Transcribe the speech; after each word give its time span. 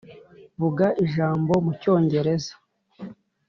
Vuga 0.61 0.87
ijambo 1.05 1.53
mu 1.65 1.71
Cyongereza. 1.81 2.53